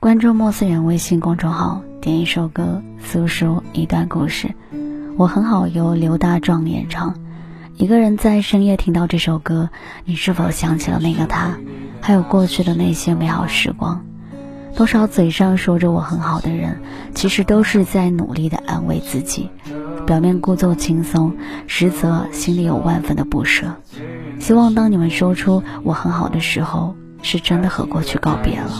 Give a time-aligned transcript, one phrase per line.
[0.00, 4.48] 关注莫思远微信公众号，点一首歌，诉说一段故事。
[5.18, 7.14] 我很好，由刘大壮演唱。
[7.76, 9.68] 一个人在深夜听到这首歌，
[10.06, 11.54] 你是否想起了那个他，
[12.00, 14.02] 还有过去的那些美好时光？
[14.74, 16.80] 多少嘴上说着我很好的人，
[17.14, 19.50] 其实都是在努力的安慰自己，
[20.06, 21.36] 表面故作轻松，
[21.66, 23.66] 实则心里有万分的不舍。
[24.38, 26.94] 希望当你们说出我很好的时候。
[27.22, 28.70] 是真的和过去告别了。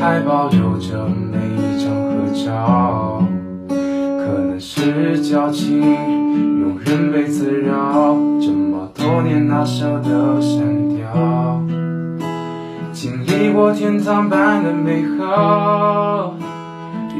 [0.00, 2.10] 还保留着每一张合
[2.44, 3.22] 照，
[3.68, 3.74] 可
[4.40, 10.58] 能是矫情，庸人被滋扰，这么多年哪舍得删
[10.88, 11.62] 掉？
[12.92, 16.34] 经历过天堂般的美好，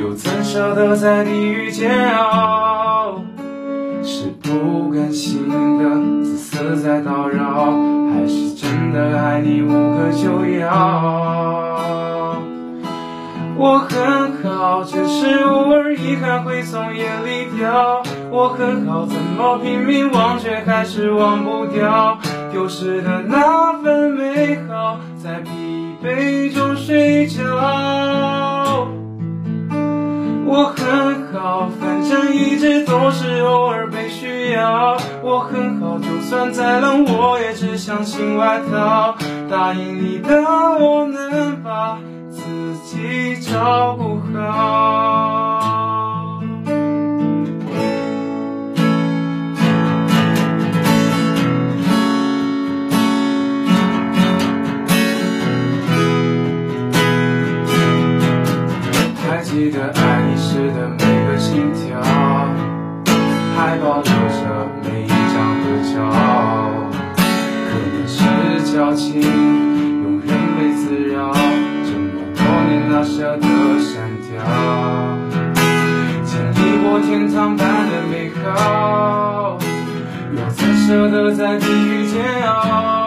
[0.00, 3.22] 又怎舍得在地狱煎熬？
[4.04, 7.72] 是不甘心的自私在叨扰。
[8.12, 12.36] 还是真的爱你无可救药。
[13.56, 18.02] 我很好，只是偶尔遗憾会从眼里掉。
[18.30, 22.18] 我很好，怎么拼命忘却还是忘不掉
[22.50, 25.48] 丢失的那份美好，在疲
[26.02, 27.42] 惫中睡着。
[35.44, 39.16] 很好，就算再冷，我也只想新外套。
[39.50, 40.40] 答应你的，
[40.80, 41.98] 我能把
[42.30, 42.40] 自
[42.84, 46.40] 己照顾好。
[59.28, 62.00] 还记得爱你时的每个心跳，
[63.56, 64.66] 还保留着
[73.02, 73.46] 年哪舍得
[73.80, 74.30] 删掉？
[76.24, 79.58] 经历过天堂般的美好，
[80.32, 83.01] 又怎舍得在地狱煎熬？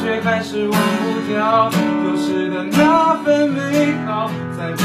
[0.00, 4.82] 却还是忘不掉丢失的那份美好，在疲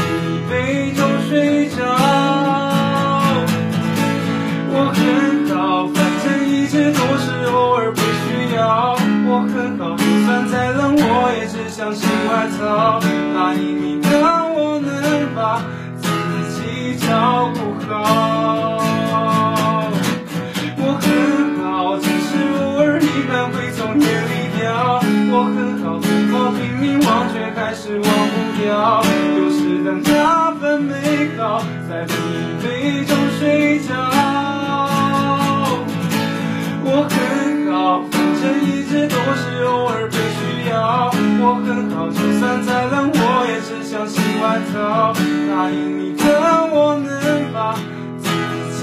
[0.50, 1.76] 惫中睡着。
[4.70, 8.96] 我很好，反正一切都是偶尔被需要。
[9.26, 13.00] 我很好，就算再冷，我也只想新外套。
[13.34, 14.08] 答应你的，
[14.54, 14.88] 我能
[15.34, 15.60] 把
[16.00, 16.06] 自
[16.54, 17.90] 己照顾好。
[20.80, 21.04] 我很
[21.64, 21.66] 好，
[21.98, 22.30] 只是
[22.62, 24.32] 偶尔遗憾会从眼里
[25.30, 29.02] 我很好，怎么拼命忘却还是忘不掉
[29.34, 30.92] 丢失的那份美
[31.38, 32.12] 好，在疲
[32.62, 32.64] 惫
[33.06, 33.94] 中睡着。
[36.84, 41.10] 我很好，反正一直都是偶尔被需要。
[41.40, 43.10] 我很好，就算再冷。
[43.12, 45.12] 我也只穿新外套，
[45.50, 46.22] 答应你的，
[46.72, 47.74] 我能把
[48.18, 48.28] 自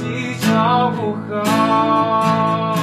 [0.01, 2.74] 己照顾好。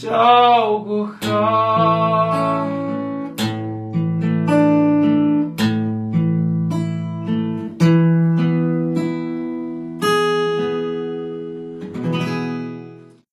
[0.00, 2.17] 照顾好。